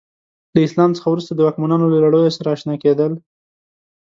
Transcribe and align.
له 0.53 0.59
اسلام 0.67 0.91
څخه 0.97 1.07
وروسته 1.09 1.31
د 1.33 1.39
واکمنانو 1.45 1.91
له 1.93 1.97
لړیو 2.05 2.35
سره 2.37 2.49
اشنا 2.55 2.75
کېدل. 2.83 3.11